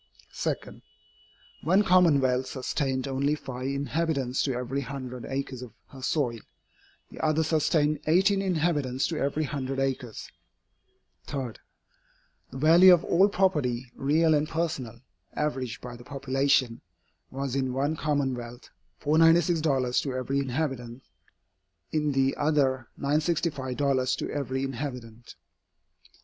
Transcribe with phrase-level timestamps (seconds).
[0.35, 0.55] 2.
[1.61, 6.39] One commonwealth sustained only five inhabitants to every hundred acres of her soil,
[7.11, 10.31] the other sustained eighteen inhabitants to every hundred acres.
[11.27, 11.51] 3.
[12.49, 15.01] The value of all property, real and personal,
[15.35, 16.81] averaged by the population,
[17.29, 18.71] was in one commonwealth
[19.03, 21.03] $496 to every inhabitant,
[21.91, 25.35] in the other $965 to every inhabitant.